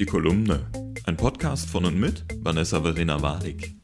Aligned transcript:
Die 0.00 0.06
Kolumne. 0.06 0.64
Ein 1.04 1.14
Podcast 1.18 1.68
von 1.68 1.84
und 1.84 2.00
mit 2.00 2.24
Vanessa 2.42 2.80
Verena 2.80 3.20
Wadig. 3.20 3.76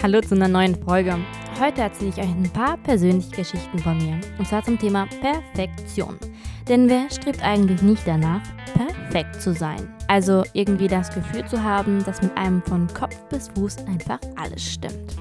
Hallo 0.00 0.20
zu 0.20 0.36
einer 0.36 0.46
neuen 0.46 0.80
Folge. 0.80 1.18
Heute 1.60 1.80
erzähle 1.80 2.10
ich 2.10 2.18
euch 2.18 2.30
ein 2.30 2.48
paar 2.52 2.76
persönliche 2.76 3.32
Geschichten 3.32 3.80
von 3.80 3.98
mir. 3.98 4.20
Und 4.38 4.46
zwar 4.46 4.62
zum 4.62 4.78
Thema 4.78 5.08
Perfektion. 5.20 6.16
Denn 6.68 6.88
wer 6.88 7.10
strebt 7.10 7.42
eigentlich 7.42 7.82
nicht 7.82 8.06
danach, 8.06 8.40
perfekt 8.72 9.42
zu 9.42 9.52
sein? 9.52 9.92
Also 10.06 10.44
irgendwie 10.52 10.86
das 10.86 11.12
Gefühl 11.12 11.44
zu 11.46 11.60
haben, 11.60 12.04
dass 12.04 12.22
mit 12.22 12.36
einem 12.38 12.62
von 12.62 12.86
Kopf 12.94 13.16
bis 13.28 13.48
Fuß 13.48 13.78
einfach 13.88 14.20
alles 14.36 14.62
stimmt. 14.74 15.16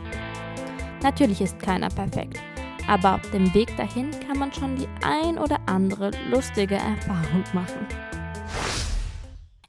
Natürlich 1.02 1.42
ist 1.42 1.58
keiner 1.58 1.90
perfekt. 1.90 2.40
Aber 2.88 3.16
auf 3.16 3.32
dem 3.32 3.52
Weg 3.56 3.76
dahin 3.76 4.12
kann 4.28 4.38
man 4.38 4.54
schon 4.54 4.76
die 4.76 4.88
ein 5.04 5.40
oder 5.40 5.58
andere 5.66 6.12
lustige 6.30 6.76
Erfahrung 6.76 7.44
machen. 7.54 7.88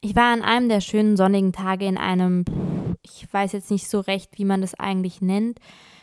Ich 0.00 0.14
war 0.14 0.32
an 0.32 0.42
einem 0.42 0.68
der 0.68 0.80
schönen 0.80 1.16
sonnigen 1.16 1.52
Tage 1.52 1.86
in 1.86 1.98
einem, 1.98 2.44
ich 3.02 3.26
weiß 3.32 3.52
jetzt 3.52 3.70
nicht 3.70 3.88
so 3.88 4.00
recht, 4.00 4.38
wie 4.38 4.44
man 4.44 4.60
das 4.60 4.74
eigentlich 4.74 5.20
nennt, 5.20 5.60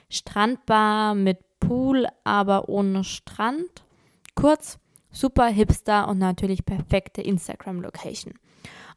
Strandbar 0.10 1.16
mit 1.16 1.40
Pool, 1.60 2.08
aber 2.24 2.70
ohne 2.70 3.04
Strand. 3.04 3.84
Kurz, 4.36 4.78
super 5.12 5.48
hipster 5.48 6.08
und 6.08 6.20
natürlich 6.20 6.66
perfekte 6.66 7.22
Instagram-Location. 7.22 8.34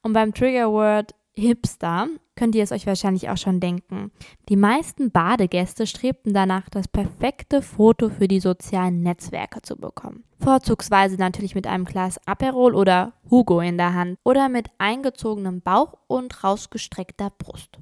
Und 0.03 0.13
beim 0.13 0.35
Triggerword 0.35 1.15
Hipster 1.39 2.09
könnt 2.35 2.55
ihr 2.55 2.63
es 2.63 2.73
euch 2.73 2.87
wahrscheinlich 2.87 3.29
auch 3.29 3.37
schon 3.37 3.61
denken. 3.61 4.11
Die 4.49 4.57
meisten 4.57 5.11
Badegäste 5.11 5.87
strebten 5.87 6.33
danach, 6.33 6.69
das 6.71 6.89
perfekte 6.89 7.61
Foto 7.61 8.09
für 8.09 8.27
die 8.27 8.41
sozialen 8.41 9.03
Netzwerke 9.03 9.61
zu 9.61 9.77
bekommen. 9.77 10.25
Vorzugsweise 10.41 11.17
natürlich 11.17 11.55
mit 11.55 11.67
einem 11.67 11.85
Glas 11.85 12.19
Aperol 12.27 12.75
oder 12.75 13.13
Hugo 13.31 13.61
in 13.61 13.77
der 13.77 13.93
Hand 13.93 14.19
oder 14.25 14.49
mit 14.49 14.69
eingezogenem 14.79 15.61
Bauch 15.61 15.95
und 16.07 16.43
rausgestreckter 16.43 17.31
Brust. 17.37 17.79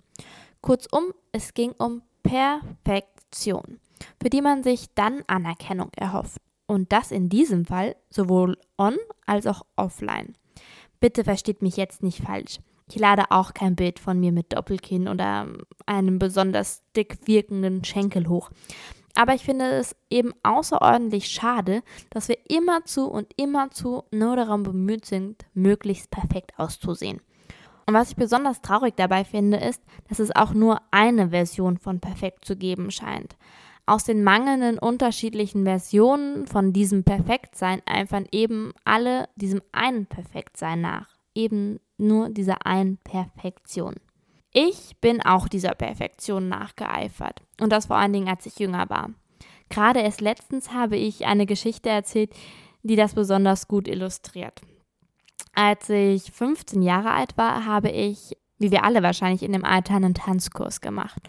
Kurzum, 0.60 1.12
es 1.30 1.54
ging 1.54 1.72
um 1.78 2.02
Perfektion, 2.24 3.78
für 4.20 4.30
die 4.30 4.42
man 4.42 4.64
sich 4.64 4.86
dann 4.94 5.22
Anerkennung 5.28 5.90
erhofft. 5.96 6.38
Und 6.66 6.92
das 6.92 7.10
in 7.10 7.28
diesem 7.28 7.66
Fall 7.66 7.94
sowohl 8.08 8.56
on 8.78 8.96
als 9.26 9.46
auch 9.46 9.62
offline. 9.76 10.34
Bitte 10.98 11.22
versteht 11.22 11.60
mich 11.60 11.76
jetzt 11.76 12.02
nicht 12.02 12.22
falsch. 12.22 12.58
Ich 12.88 12.98
lade 12.98 13.24
auch 13.30 13.54
kein 13.54 13.76
Bild 13.76 13.98
von 13.98 14.20
mir 14.20 14.30
mit 14.32 14.52
Doppelkinn 14.52 15.08
oder 15.08 15.48
einem 15.86 16.18
besonders 16.18 16.82
dick 16.94 17.26
wirkenden 17.26 17.84
Schenkel 17.84 18.28
hoch. 18.28 18.50
Aber 19.14 19.34
ich 19.34 19.44
finde 19.44 19.70
es 19.70 19.94
eben 20.10 20.32
außerordentlich 20.42 21.28
schade, 21.28 21.82
dass 22.10 22.28
wir 22.28 22.38
immerzu 22.48 23.06
und 23.06 23.28
immerzu 23.36 24.04
nur 24.10 24.36
darum 24.36 24.64
bemüht 24.64 25.06
sind, 25.06 25.46
möglichst 25.54 26.10
perfekt 26.10 26.52
auszusehen. 26.58 27.20
Und 27.86 27.94
was 27.94 28.10
ich 28.10 28.16
besonders 28.16 28.60
traurig 28.60 28.94
dabei 28.96 29.24
finde, 29.24 29.58
ist, 29.58 29.82
dass 30.08 30.18
es 30.18 30.34
auch 30.34 30.52
nur 30.52 30.80
eine 30.90 31.30
Version 31.30 31.78
von 31.78 32.00
perfekt 32.00 32.44
zu 32.44 32.56
geben 32.56 32.90
scheint. 32.90 33.36
Aus 33.86 34.04
den 34.04 34.24
mangelnden 34.24 34.78
unterschiedlichen 34.78 35.64
Versionen 35.64 36.46
von 36.46 36.72
diesem 36.72 37.04
Perfektsein 37.04 37.82
eifern 37.86 38.26
eben 38.32 38.72
alle 38.84 39.28
diesem 39.36 39.60
einen 39.72 40.06
Perfektsein 40.06 40.80
nach 40.80 41.13
eben 41.34 41.80
nur 41.98 42.28
dieser 42.30 42.66
einen 42.66 42.98
Perfektion. 42.98 43.94
Ich 44.52 44.96
bin 45.00 45.20
auch 45.20 45.48
dieser 45.48 45.74
Perfektion 45.74 46.48
nachgeeifert 46.48 47.42
und 47.60 47.70
das 47.72 47.86
vor 47.86 47.96
allen 47.96 48.12
Dingen, 48.12 48.28
als 48.28 48.46
ich 48.46 48.58
jünger 48.58 48.88
war. 48.88 49.10
Gerade 49.68 50.00
erst 50.00 50.20
letztens 50.20 50.72
habe 50.72 50.96
ich 50.96 51.26
eine 51.26 51.46
Geschichte 51.46 51.88
erzählt, 51.88 52.32
die 52.82 52.96
das 52.96 53.14
besonders 53.14 53.66
gut 53.66 53.88
illustriert. 53.88 54.60
Als 55.54 55.88
ich 55.88 56.30
15 56.30 56.82
Jahre 56.82 57.10
alt 57.10 57.36
war, 57.36 57.64
habe 57.64 57.90
ich, 57.90 58.36
wie 58.58 58.70
wir 58.70 58.84
alle 58.84 59.02
wahrscheinlich 59.02 59.42
in 59.42 59.52
dem 59.52 59.64
Alter, 59.64 59.94
einen 59.94 60.14
Tanzkurs 60.14 60.80
gemacht 60.80 61.22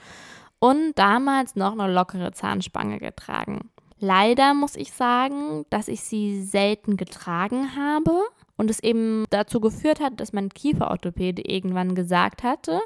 und 0.59 0.93
damals 0.95 1.55
noch 1.55 1.77
eine 1.77 1.91
lockere 1.91 2.31
Zahnspange 2.31 2.99
getragen. 2.99 3.71
Leider 3.97 4.53
muss 4.53 4.75
ich 4.75 4.91
sagen, 4.91 5.65
dass 5.69 5.87
ich 5.87 6.01
sie 6.01 6.43
selten 6.43 6.97
getragen 6.97 7.75
habe 7.75 8.21
und 8.57 8.69
es 8.69 8.79
eben 8.81 9.25
dazu 9.29 9.59
geführt 9.59 9.99
hat, 9.99 10.19
dass 10.19 10.33
mein 10.33 10.49
Kieferorthopäde 10.49 11.41
irgendwann 11.41 11.95
gesagt 11.95 12.43
hatte, 12.43 12.79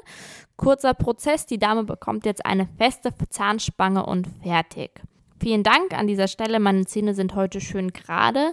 kurzer 0.56 0.94
Prozess, 0.94 1.46
die 1.46 1.58
Dame 1.58 1.84
bekommt 1.84 2.26
jetzt 2.26 2.44
eine 2.44 2.68
feste 2.78 3.12
Zahnspange 3.28 4.04
und 4.04 4.28
fertig. 4.42 5.00
Vielen 5.40 5.62
Dank 5.62 5.96
an 5.96 6.06
dieser 6.06 6.28
Stelle, 6.28 6.60
meine 6.60 6.84
Zähne 6.84 7.14
sind 7.14 7.34
heute 7.34 7.60
schön 7.60 7.92
gerade, 7.92 8.52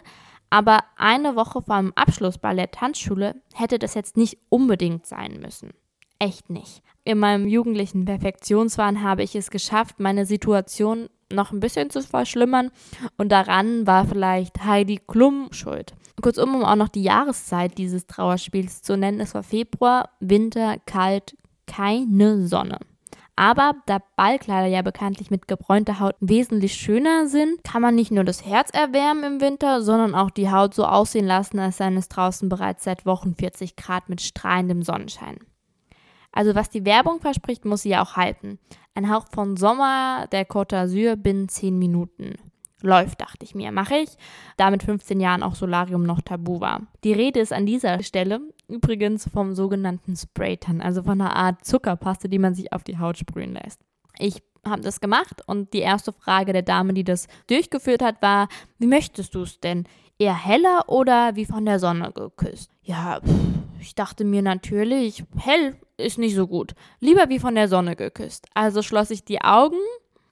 aber 0.49 0.79
eine 0.95 1.35
Woche 1.35 1.61
vor 1.61 1.77
dem 1.77 1.91
Abschlussball 1.95 2.55
der 2.55 2.71
Tanzschule 2.71 3.35
hätte 3.53 3.79
das 3.79 3.93
jetzt 3.93 4.15
nicht 4.15 4.37
unbedingt 4.49 5.05
sein 5.05 5.39
müssen. 5.41 5.71
Echt 6.19 6.49
nicht. 6.49 6.81
In 7.03 7.19
meinem 7.19 7.47
jugendlichen 7.47 8.05
Perfektionswahn 8.05 9.03
habe 9.03 9.23
ich 9.23 9.35
es 9.35 9.51
geschafft, 9.51 9.99
meine 9.99 10.25
Situation 10.25 11.09
noch 11.31 11.51
ein 11.51 11.59
bisschen 11.59 11.89
zu 11.89 12.01
verschlimmern 12.01 12.71
und 13.17 13.31
daran 13.31 13.85
war 13.85 14.05
vielleicht 14.05 14.63
Heidi 14.63 14.99
Klum 15.05 15.49
schuld. 15.51 15.93
Kurzum, 16.21 16.55
um 16.55 16.63
auch 16.63 16.75
noch 16.75 16.89
die 16.89 17.03
Jahreszeit 17.03 17.77
dieses 17.77 18.07
Trauerspiels 18.07 18.81
zu 18.81 18.97
nennen, 18.97 19.19
es 19.19 19.33
war 19.35 19.43
Februar, 19.43 20.09
Winter, 20.19 20.77
kalt, 20.85 21.35
keine 21.67 22.47
Sonne. 22.47 22.79
Aber 23.39 23.73
da 23.85 23.99
Ballkleider 24.15 24.65
ja 24.65 24.81
bekanntlich 24.81 25.29
mit 25.29 25.47
gebräunter 25.47 25.99
Haut 25.99 26.15
wesentlich 26.19 26.73
schöner 26.73 27.27
sind, 27.27 27.63
kann 27.63 27.83
man 27.83 27.93
nicht 27.93 28.09
nur 28.09 28.23
das 28.23 28.43
Herz 28.43 28.71
erwärmen 28.71 29.23
im 29.23 29.41
Winter, 29.41 29.83
sondern 29.83 30.15
auch 30.15 30.31
die 30.31 30.49
Haut 30.49 30.73
so 30.73 30.85
aussehen 30.85 31.27
lassen, 31.27 31.59
als 31.59 31.77
seien 31.77 31.97
es 31.97 32.09
draußen 32.09 32.49
bereits 32.49 32.83
seit 32.83 33.05
Wochen 33.05 33.35
40 33.35 33.75
Grad 33.75 34.09
mit 34.09 34.21
strahlendem 34.21 34.81
Sonnenschein. 34.81 35.37
Also 36.31 36.55
was 36.55 36.71
die 36.71 36.83
Werbung 36.83 37.19
verspricht, 37.19 37.63
muss 37.63 37.83
sie 37.83 37.89
ja 37.89 38.01
auch 38.01 38.15
halten. 38.15 38.57
Ein 38.95 39.13
Hauch 39.13 39.25
von 39.31 39.55
Sommer 39.55 40.25
der 40.31 40.47
Côte 40.47 40.73
d'Azur 40.73 41.15
binnen 41.15 41.47
10 41.47 41.77
Minuten. 41.77 42.35
Läuft, 42.81 43.21
dachte 43.21 43.43
ich 43.43 43.55
mir, 43.55 43.71
mache 43.71 43.95
ich, 43.95 44.09
da 44.55 44.69
mit 44.69 44.83
15 44.83 45.19
Jahren 45.19 45.41
auch 45.41 45.55
Solarium 45.55 46.03
noch 46.03 46.21
tabu 46.21 46.59
war. 46.59 46.83
Die 47.03 47.13
Rede 47.13 47.39
ist 47.39 47.51
an 47.51 47.65
dieser 47.65 48.03
Stelle 48.03 48.39
übrigens 48.67 49.27
vom 49.27 49.55
sogenannten 49.55 50.15
Spraytan, 50.15 50.81
also 50.81 51.01
von 51.01 51.19
einer 51.19 51.35
Art 51.35 51.65
Zuckerpaste, 51.65 52.29
die 52.29 52.37
man 52.37 52.53
sich 52.53 52.73
auf 52.73 52.83
die 52.83 52.99
Haut 52.99 53.17
sprühen 53.17 53.53
lässt. 53.53 53.81
Ich 54.19 54.43
habe 54.63 54.81
das 54.81 54.99
gemacht 54.99 55.41
und 55.47 55.73
die 55.73 55.79
erste 55.79 56.13
Frage 56.13 56.53
der 56.53 56.61
Dame, 56.61 56.93
die 56.93 57.03
das 57.03 57.27
durchgeführt 57.47 58.03
hat, 58.03 58.21
war, 58.21 58.47
wie 58.77 58.87
möchtest 58.87 59.33
du 59.33 59.41
es 59.41 59.59
denn? 59.59 59.85
Eher 60.19 60.35
heller 60.35 60.83
oder 60.87 61.35
wie 61.35 61.45
von 61.45 61.65
der 61.65 61.79
Sonne 61.79 62.11
geküsst? 62.11 62.71
Ja, 62.81 63.21
pff, 63.21 63.31
ich 63.79 63.95
dachte 63.95 64.23
mir 64.23 64.41
natürlich, 64.41 65.23
hell 65.37 65.75
ist 65.97 66.17
nicht 66.17 66.35
so 66.35 66.47
gut. 66.47 66.73
Lieber 66.99 67.29
wie 67.29 67.39
von 67.39 67.55
der 67.55 67.67
Sonne 67.67 67.95
geküsst. 67.95 68.47
Also 68.53 68.81
schloss 68.81 69.11
ich 69.11 69.25
die 69.25 69.41
Augen 69.41 69.77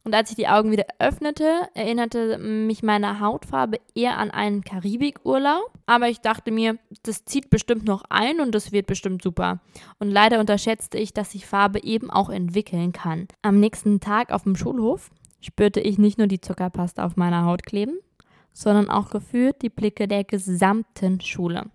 und 0.06 0.14
als 0.14 0.30
ich 0.30 0.36
die 0.36 0.48
Augen 0.48 0.72
wieder 0.72 0.86
öffnete, 1.00 1.68
erinnerte 1.74 2.38
mich 2.38 2.84
meine 2.84 3.20
Hautfarbe 3.20 3.80
eher 3.96 4.20
an 4.20 4.30
einen 4.30 4.64
Karibikurlaub. 4.64 5.72
Aber 5.88 6.10
ich 6.10 6.22
dachte 6.22 6.52
mir, 6.52 6.78
das 7.02 7.26
zieht 7.26 7.50
bestimmt 7.50 7.86
noch 7.86 8.04
ein 8.10 8.40
und 8.40 8.54
das 8.54 8.72
wird 8.72 8.86
bestimmt 8.86 9.24
super. 9.24 9.62
Und 9.98 10.12
leider 10.12 10.40
unterschätzte 10.40 11.00
ich, 11.00 11.12
dass 11.12 11.32
sich 11.32 11.48
Farbe 11.48 11.84
eben 11.84 12.12
auch 12.12 12.30
entwickeln 12.30 12.92
kann. 12.92 13.28
Am 13.42 13.60
nächsten 13.60 14.00
Tag 14.00 14.32
auf 14.32 14.44
dem 14.44 14.56
Schulhof 14.56 15.10
spürte 15.42 15.80
ich 15.80 15.98
nicht 15.98 16.20
nur 16.20 16.28
die 16.28 16.42
Zuckerpaste 16.42 17.04
auf 17.04 17.16
meiner 17.16 17.46
Haut 17.46 17.66
kleben, 17.66 17.98
sondern 18.54 18.92
auch 18.92 19.10
gefühlt 19.10 19.64
die 19.64 19.70
Blicke 19.70 20.08
der 20.08 20.24
gesamten 20.24 21.20
Schule. 21.20 21.72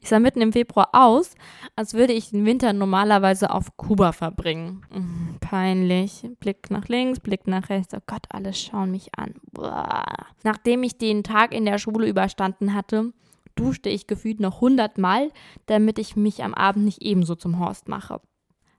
Ich 0.00 0.08
sah 0.08 0.18
mitten 0.18 0.40
im 0.40 0.52
Februar 0.52 0.88
aus, 0.92 1.34
als 1.74 1.94
würde 1.94 2.12
ich 2.12 2.30
den 2.30 2.44
Winter 2.44 2.72
normalerweise 2.72 3.50
auf 3.50 3.76
Kuba 3.76 4.12
verbringen. 4.12 4.82
Mm, 4.90 5.36
peinlich. 5.40 6.28
Blick 6.40 6.70
nach 6.70 6.88
links, 6.88 7.20
Blick 7.20 7.46
nach 7.46 7.68
rechts. 7.68 7.94
Oh 7.94 8.02
Gott, 8.06 8.26
alle 8.30 8.52
schauen 8.52 8.90
mich 8.90 9.10
an. 9.16 9.34
Boah. 9.52 10.04
Nachdem 10.42 10.82
ich 10.82 10.98
den 10.98 11.22
Tag 11.22 11.54
in 11.54 11.64
der 11.64 11.78
Schule 11.78 12.08
überstanden 12.08 12.74
hatte, 12.74 13.12
duschte 13.54 13.88
ich 13.88 14.06
gefühlt 14.06 14.40
noch 14.40 14.60
hundertmal, 14.60 15.30
damit 15.66 15.98
ich 15.98 16.16
mich 16.16 16.42
am 16.44 16.54
Abend 16.54 16.84
nicht 16.84 17.02
ebenso 17.02 17.34
zum 17.34 17.58
Horst 17.58 17.88
mache 17.88 18.20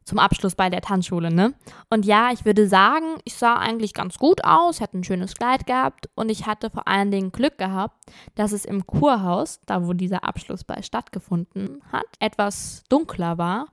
zum 0.08 0.20
Abschluss 0.20 0.56
bei 0.56 0.70
der 0.70 0.80
Tanzschule, 0.80 1.30
ne? 1.30 1.54
Und 1.90 2.06
ja, 2.06 2.32
ich 2.32 2.46
würde 2.46 2.68
sagen, 2.68 3.06
ich 3.26 3.36
sah 3.36 3.58
eigentlich 3.58 3.94
ganz 3.94 4.18
gut 4.18 4.44
aus, 4.46 4.80
hatte 4.80 4.98
ein 4.98 5.04
schönes 5.04 5.34
Kleid 5.34 5.68
gehabt 5.68 6.10
und 6.16 6.30
ich 6.30 6.46
hatte 6.46 6.70
vor 6.70 6.88
allen 6.88 7.12
Dingen 7.12 7.34
Glück 7.34 7.58
gehabt, 7.58 8.10
dass 8.34 8.54
es 8.54 8.64
im 8.64 8.88
Kurhaus, 8.88 9.60
da 9.66 9.86
wo 9.86 9.92
dieser 9.92 10.24
Abschlussball 10.24 10.82
stattgefunden 10.82 11.82
hat, 11.92 12.06
etwas 12.20 12.84
dunkler 12.88 13.38
war 13.38 13.68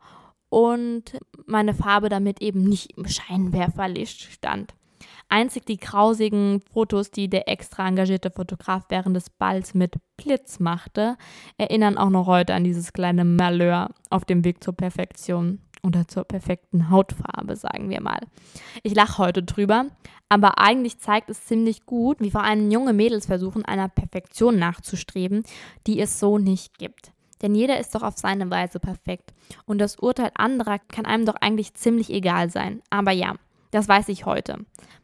und 0.49 1.19
meine 1.47 1.73
Farbe 1.73 2.09
damit 2.09 2.43
eben 2.43 2.65
nicht 2.65 2.99
im 2.99 3.07
Scheinwerferlicht 3.07 4.23
stand. 4.23 4.75
Einzig 5.29 5.65
die 5.67 5.79
grausigen 5.79 6.63
Fotos, 6.73 7.13
die 7.13 7.29
der 7.29 7.49
extra 7.49 7.87
engagierte 7.87 8.33
Fotograf 8.33 8.85
während 8.89 9.15
des 9.15 9.31
Balls 9.31 9.73
mit 9.73 9.95
Blitz 10.17 10.59
machte, 10.59 11.17
erinnern 11.59 11.97
auch 11.97 12.11
noch 12.11 12.27
heute 12.27 12.55
an 12.55 12.65
dieses 12.65 12.93
kleine 12.93 13.25
Malheur 13.25 13.91
auf 14.11 14.25
dem 14.25 14.45
Weg 14.45 14.63
zur 14.65 14.75
Perfektion 14.75 15.61
oder 15.85 16.09
zur 16.09 16.25
perfekten 16.25 16.91
Hautfarbe, 16.91 17.57
sagen 17.57 17.91
wir 17.91 18.01
mal. 18.01 18.21
Ich 18.83 18.95
lache 18.95 19.19
heute 19.19 19.43
drüber, 19.43 19.87
aber 20.29 20.59
eigentlich 20.59 20.99
zeigt 20.99 21.31
es 21.31 21.45
ziemlich 21.45 21.87
gut, 21.87 22.21
wie 22.21 22.31
vor 22.31 22.43
allem 22.43 22.71
junge 22.71 22.93
Mädels 22.93 23.27
versuchen, 23.27 23.65
einer 23.65 23.89
Perfektion 23.89 24.59
nachzustreben, 24.59 25.45
die 25.87 26.01
es 26.01 26.19
so 26.19 26.39
nicht 26.39 26.79
gibt. 26.79 27.13
Denn 27.43 27.55
jeder 27.55 27.79
ist 27.79 27.95
doch 27.95 28.03
auf 28.03 28.17
seine 28.17 28.51
Weise 28.51 28.81
perfekt. 28.81 29.35
Und 29.67 29.79
das 29.79 29.97
Urteil 29.99 30.31
anderer 30.35 30.79
kann 30.79 31.05
einem 31.05 31.27
doch 31.27 31.35
eigentlich 31.35 31.75
ziemlich 31.75 32.09
egal 32.11 32.49
sein. 32.49 32.81
Aber 32.89 33.11
ja, 33.11 33.35
das 33.75 33.89
weiß 33.89 34.09
ich 34.11 34.25
heute. 34.25 34.59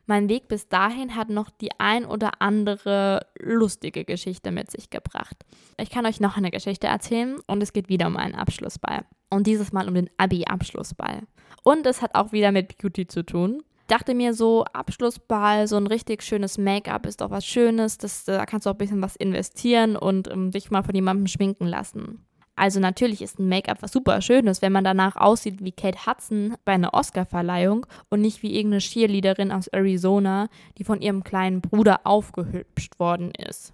Mein 0.07 0.29
Weg 0.29 0.47
bis 0.47 0.69
dahin 0.69 1.17
hat 1.17 1.29
noch 1.29 1.51
die 1.51 1.71
ein 1.79 2.05
oder 2.05 2.41
andere 2.41 3.27
lustige 3.41 4.05
Geschichte 4.05 4.53
mit 4.53 4.71
sich 4.71 4.91
gebracht. 4.91 5.45
Ich 5.77 5.91
kann 5.91 6.07
euch 6.07 6.21
noch 6.21 6.37
eine 6.37 6.53
Geschichte 6.53 6.87
erzählen 6.87 7.39
und 7.47 7.63
es 7.63 7.73
geht 7.73 7.89
wieder 7.89 8.07
um 8.07 8.17
einen 8.17 8.37
Abschlussball. 8.37 9.05
Und 9.29 9.49
dieses 9.49 9.73
Mal 9.73 9.89
um 9.89 9.95
den 9.95 10.11
Abi-Abschlussball. 10.19 11.23
Und 11.65 11.85
es 11.87 12.01
hat 12.01 12.15
auch 12.15 12.31
wieder 12.31 12.53
mit 12.53 12.79
Beauty 12.79 13.07
zu 13.07 13.25
tun 13.25 13.63
dachte 13.91 14.15
mir 14.15 14.35
so, 14.35 14.65
Abschlussball, 14.73 15.67
so 15.67 15.77
ein 15.77 15.89
richtig 15.89 16.23
schönes 16.23 16.59
Make-up 16.59 17.07
ist 17.07 17.21
doch 17.21 17.31
was 17.31 17.45
Schönes. 17.45 17.99
Das, 17.99 18.25
da 18.25 18.47
kannst 18.47 18.67
du 18.67 18.71
auch 18.71 18.75
ein 18.75 18.79
bisschen 18.79 19.03
was 19.03 19.17
investieren 19.17 19.97
und 19.97 20.29
um, 20.29 20.45
ähm, 20.45 20.51
dich 20.53 20.71
mal 20.71 20.85
von 20.85 20.95
jemandem 20.95 21.27
schminken 21.27 21.67
lassen. 21.67 22.25
Also 22.61 22.79
natürlich 22.79 23.23
ist 23.23 23.39
ein 23.39 23.49
Make-up 23.49 23.79
was 23.81 23.91
super 23.91 24.21
Schönes, 24.21 24.61
wenn 24.61 24.71
man 24.71 24.85
danach 24.85 25.17
aussieht 25.17 25.65
wie 25.65 25.73
Kate 25.73 26.05
Hudson 26.05 26.57
bei 26.67 26.73
einer 26.73 26.93
Oscar-Verleihung 26.93 27.87
und 28.11 28.21
nicht 28.21 28.43
wie 28.43 28.55
irgendeine 28.55 28.83
Cheerleaderin 28.83 29.51
aus 29.51 29.69
Arizona, 29.69 30.51
die 30.77 30.85
von 30.85 31.01
ihrem 31.01 31.25
kleinen 31.25 31.63
Bruder 31.63 32.01
aufgehübscht 32.05 32.99
worden 32.99 33.31
ist. 33.31 33.73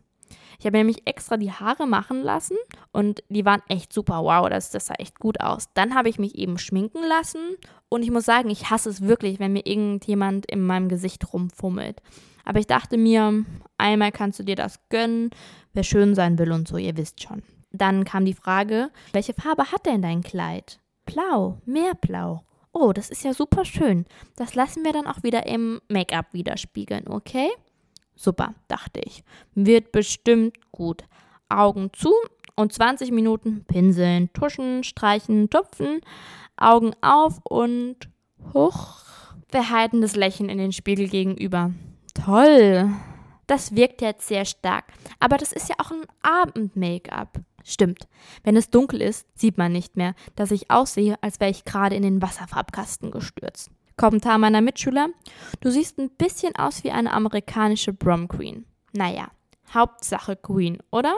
Ich 0.61 0.67
habe 0.67 0.77
nämlich 0.77 1.05
extra 1.05 1.37
die 1.37 1.51
Haare 1.51 1.89
machen 1.89 2.23
lassen 2.23 2.57
und 2.93 3.25
die 3.29 3.45
waren 3.45 3.61
echt 3.67 3.93
super. 3.93 4.23
Wow, 4.23 4.49
das, 4.49 4.71
das 4.71 4.87
sah 4.87 4.95
echt 4.95 5.19
gut 5.19 5.41
aus. 5.41 5.69
Dann 5.75 5.97
habe 5.97 6.09
ich 6.09 6.21
mich 6.21 6.37
eben 6.37 6.57
schminken 6.57 7.03
lassen 7.09 7.41
und 7.89 8.05
ich 8.05 8.13
muss 8.13 8.25
sagen, 8.25 8.51
ich 8.51 8.71
hasse 8.71 8.89
es 8.89 9.01
wirklich, 9.01 9.41
wenn 9.41 9.53
mir 9.53 9.67
irgendjemand 9.67 10.47
in 10.47 10.65
meinem 10.65 10.89
Gesicht 10.89 11.33
rumfummelt. 11.33 12.01
Aber 12.45 12.61
ich 12.61 12.69
dachte 12.69 12.99
mir, 12.99 13.45
einmal 13.79 14.13
kannst 14.13 14.39
du 14.39 14.45
dir 14.45 14.55
das 14.55 14.79
gönnen, 14.91 15.31
wer 15.73 15.83
schön 15.83 16.15
sein 16.15 16.39
will 16.39 16.53
und 16.53 16.69
so, 16.69 16.77
ihr 16.77 16.97
wisst 16.97 17.21
schon. 17.21 17.43
Dann 17.79 18.05
kam 18.05 18.25
die 18.25 18.35
Frage, 18.35 18.91
welche 19.13 19.35
Farbe 19.35 19.73
hat 19.73 19.87
denn 19.87 20.03
dein 20.03 20.23
Kleid? 20.23 20.81
Blau, 21.05 21.59
mehr 21.65 21.95
blau. 21.95 22.43
Oh, 22.73 22.93
das 22.93 23.11
ist 23.11 23.25
ja 23.25 23.33
super 23.33 23.65
schön. 23.65 24.05
Das 24.37 24.55
lassen 24.55 24.85
wir 24.85 24.93
dann 24.93 25.07
auch 25.07 25.23
wieder 25.23 25.47
im 25.47 25.81
Make-up 25.89 26.27
widerspiegeln, 26.33 27.09
okay? 27.09 27.49
Super, 28.15 28.55
dachte 28.69 29.01
ich. 29.05 29.25
Wird 29.55 29.93
bestimmt 29.93 30.59
gut. 30.73 31.05
Augen 31.49 31.91
zu 31.93 32.13
und 32.55 32.73
20 32.73 33.13
Minuten 33.13 33.65
pinseln, 33.65 34.33
tuschen, 34.33 34.83
streichen, 34.83 35.49
tupfen, 35.49 36.01
Augen 36.57 36.93
auf 37.03 37.41
und 37.45 37.97
hoch. 38.53 38.99
Verhaltenes 39.49 40.17
Lächeln 40.17 40.49
in 40.49 40.59
den 40.59 40.73
Spiegel 40.73 41.09
gegenüber. 41.09 41.73
Toll. 42.15 42.91
Das 43.47 43.77
wirkt 43.77 44.03
jetzt 44.03 44.27
sehr 44.27 44.45
stark. 44.45 44.85
Aber 45.21 45.37
das 45.37 45.53
ist 45.53 45.69
ja 45.69 45.77
auch 45.79 45.93
ein 45.93 46.05
Abend-Make-up. 46.23 47.39
Stimmt. 47.69 48.07
Wenn 48.45 48.57
es 48.57 48.71
dunkel 48.71 49.03
ist, 49.03 49.27
sieht 49.35 49.59
man 49.59 49.73
nicht 49.73 49.97
mehr, 49.97 50.15
dass 50.37 50.53
ich 50.53 50.71
aussehe, 50.71 51.17
als 51.21 51.41
wäre 51.41 51.51
ich 51.51 51.65
gerade 51.65 51.97
in 51.97 52.03
den 52.03 52.23
Wasserfarbkasten 52.23 53.11
gestürzt. 53.11 53.71
Kommentar 53.97 54.39
meiner 54.39 54.61
Mitschüler. 54.61 55.09
Du 55.61 55.71
siehst 55.71 55.99
ein 55.99 56.11
bisschen 56.11 56.55
aus 56.55 56.85
wie 56.85 56.93
eine 56.93 57.13
amerikanische 57.13 57.93
Brom 57.93 58.29
Queen. 58.29 58.67
Naja, 58.93 59.33
Hauptsache 59.75 60.37
Queen, 60.37 60.79
oder? 60.93 61.17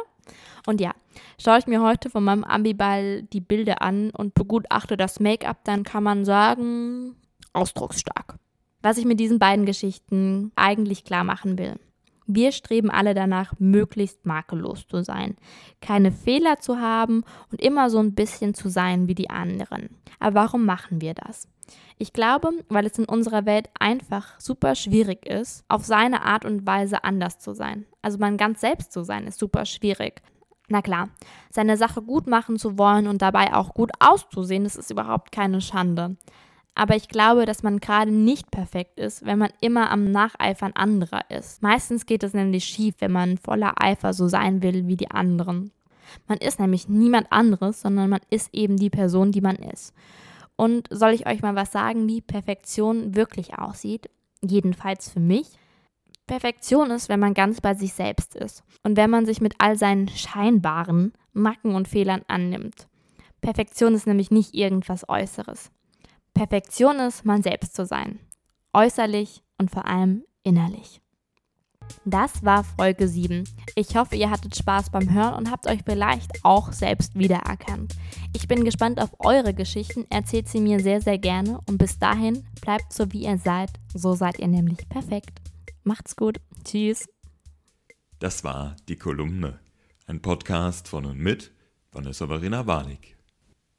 Und 0.67 0.81
ja, 0.81 0.95
schaue 1.39 1.59
ich 1.59 1.67
mir 1.67 1.83
heute 1.83 2.09
von 2.09 2.25
meinem 2.25 2.45
Ambiball 2.45 3.25
die 3.25 3.43
Bilder 3.43 3.83
an 3.83 4.11
und 4.11 4.33
begutachte 4.33 4.97
das 4.97 5.21
Make-up, 5.21 5.65
dann 5.65 5.83
kann 5.83 6.03
man 6.03 6.25
sagen, 6.25 7.17
ausdrucksstark. 7.53 8.37
Was 8.81 8.97
ich 8.97 9.05
mit 9.05 9.21
diesen 9.21 9.39
beiden 9.39 9.67
Geschichten 9.67 10.53
eigentlich 10.57 11.05
klar 11.05 11.25
machen 11.25 11.59
will. 11.59 11.79
Wir 12.31 12.53
streben 12.53 12.91
alle 12.91 13.15
danach, 13.15 13.55
möglichst 13.59 14.27
makellos 14.27 14.87
zu 14.87 15.03
sein, 15.03 15.37
keine 15.81 16.13
Fehler 16.13 16.59
zu 16.59 16.79
haben 16.79 17.25
und 17.51 17.63
immer 17.63 17.89
so 17.89 17.99
ein 18.01 18.15
bisschen 18.15 18.53
zu 18.53 18.69
sein 18.69 19.09
wie 19.09 19.15
die 19.15 19.31
anderen. 19.31 19.89
Aber 20.21 20.35
warum 20.35 20.67
machen 20.67 21.01
wir 21.01 21.15
das? 21.15 21.49
Ich 21.97 22.13
glaube, 22.13 22.51
weil 22.69 22.85
es 22.85 22.99
in 22.99 23.07
unserer 23.07 23.47
Welt 23.47 23.71
einfach 23.81 24.39
super 24.39 24.75
schwierig 24.75 25.25
ist, 25.25 25.65
auf 25.69 25.87
seine 25.87 26.23
Art 26.23 26.45
und 26.45 26.67
Weise 26.67 27.03
anders 27.03 27.39
zu 27.39 27.55
sein. 27.55 27.87
Also 28.03 28.19
man 28.19 28.37
ganz 28.37 28.61
selbst 28.61 28.93
zu 28.93 29.05
sein, 29.05 29.27
ist 29.27 29.39
super 29.39 29.65
schwierig. 29.65 30.21
Na 30.69 30.83
klar, 30.83 31.09
seine 31.49 31.79
Sache 31.79 32.03
gut 32.03 32.27
machen 32.27 32.59
zu 32.59 32.77
wollen 32.77 33.07
und 33.07 33.23
dabei 33.23 33.55
auch 33.55 33.73
gut 33.73 33.91
auszusehen, 34.01 34.65
das 34.65 34.77
ist 34.77 34.91
überhaupt 34.91 35.33
keine 35.33 35.63
Schande. 35.63 36.19
Aber 36.79 36.95
ich 36.95 37.09
glaube, 37.09 37.45
dass 37.45 37.65
man 37.65 37.81
gerade 37.81 38.13
nicht 38.13 38.53
perfekt 38.53 39.01
ist, 39.01 39.27
wenn 39.27 39.37
man 39.37 39.51
immer 39.61 39.91
am 39.91 40.13
Nacheifern 40.13 40.71
anderer 40.77 41.29
ist. 41.29 41.61
Meistens 41.61 42.07
geht 42.07 42.23
es 42.23 42.35
nämlich 42.35 42.67
schief, 42.67 42.95
wenn 43.01 43.11
man 43.11 43.37
voller 43.37 43.75
Eifer 43.83 44.13
so 44.13 44.29
sein 44.29 44.63
will 44.63 44.87
wie 44.87 44.97
die 44.97 45.11
anderen. 45.11 45.73
Man 46.29 46.39
ist 46.39 46.61
nämlich 46.61 46.89
niemand 46.89 47.33
anderes, 47.33 47.81
sondern 47.81 48.09
man 48.09 48.21
ist 48.31 48.55
eben 48.55 48.77
die 48.77 48.91
Person, 48.91 49.33
die 49.33 49.41
man 49.41 49.57
ist. 49.57 49.93
Und 50.55 50.87
soll 50.91 51.11
ich 51.11 51.27
euch 51.27 51.43
mal 51.43 51.57
was 51.57 51.73
sagen, 51.73 52.07
wie 52.07 52.21
Perfektion 52.21 53.17
wirklich 53.17 53.59
aussieht? 53.59 54.09
Jedenfalls 54.41 55.11
für 55.11 55.21
mich. 55.21 55.49
Perfektion 56.29 56.93
ist, 56.93 57.09
wenn 57.09 57.19
man 57.19 57.35
ganz 57.35 57.61
bei 57.61 57.75
sich 57.75 57.93
selbst 57.93 58.37
ist 58.37 58.63
und 58.85 58.97
wenn 58.97 59.11
man 59.11 59.27
sich 59.27 59.41
mit 59.41 59.57
all 59.59 59.77
seinen 59.77 60.07
scheinbaren 60.07 61.13
Macken 61.33 61.75
und 61.75 61.89
Fehlern 61.89 62.23
annimmt. 62.29 62.87
Perfektion 63.41 63.95
ist 63.95 64.07
nämlich 64.07 64.31
nicht 64.31 64.55
irgendwas 64.55 65.09
Äußeres. 65.09 65.73
Perfektion 66.39 67.01
ist, 67.01 67.25
man 67.25 67.43
selbst 67.43 67.75
zu 67.75 67.85
sein. 67.85 68.21
Äußerlich 68.73 69.43
und 69.59 69.73
vor 69.73 69.89
allem 69.89 70.23
innerlich. 70.45 71.01
Das 72.05 72.45
war 72.45 72.63
Folge 72.63 73.09
7. 73.09 73.43
Ich 73.75 73.97
hoffe, 73.97 74.15
ihr 74.15 74.31
hattet 74.31 74.55
Spaß 74.55 74.91
beim 74.91 75.13
Hören 75.13 75.35
und 75.35 75.51
habt 75.51 75.67
euch 75.67 75.81
vielleicht 75.85 76.45
auch 76.45 76.73
selbst 76.73 77.19
wiedererkannt. 77.19 77.97
Ich 78.37 78.47
bin 78.47 78.65
gespannt 78.65 79.03
auf 79.03 79.11
eure 79.19 79.53
Geschichten, 79.53 80.07
erzählt 80.11 80.47
sie 80.47 80.61
mir 80.61 80.79
sehr, 80.79 81.01
sehr 81.01 81.19
gerne 81.19 81.59
und 81.69 81.77
bis 81.77 81.99
dahin 81.99 82.47
bleibt 82.61 82.93
so 82.93 83.11
wie 83.13 83.25
ihr 83.25 83.39
seid, 83.39 83.71
so 83.93 84.15
seid 84.15 84.39
ihr 84.39 84.47
nämlich 84.47 84.89
perfekt. 84.89 85.41
Macht's 85.83 86.15
gut. 86.15 86.41
Tschüss. 86.63 87.09
Das 88.21 88.45
war 88.45 88.77
die 88.89 88.97
Kolumne, 88.97 89.59
ein 90.07 90.23
Podcast 90.23 90.87
von 90.87 91.05
und 91.05 91.19
mit 91.19 91.51
Vanessa 91.91 92.29
Verena 92.29 92.65
Warnig. 92.69 93.18